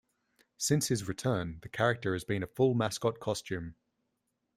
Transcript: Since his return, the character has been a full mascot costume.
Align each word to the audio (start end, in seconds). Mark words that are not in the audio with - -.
Since 0.57 0.87
his 0.87 1.07
return, 1.07 1.59
the 1.61 1.69
character 1.69 2.13
has 2.13 2.23
been 2.23 2.41
a 2.41 2.47
full 2.47 2.73
mascot 2.73 3.19
costume. 3.19 3.75